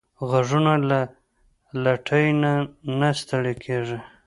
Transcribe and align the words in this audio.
غوږونه 0.29 0.73
له 0.89 0.99
لټۍ 1.83 2.27
نه 2.41 2.53
نه 2.99 3.09
ستړي 3.19 3.53
کېږي 3.63 3.97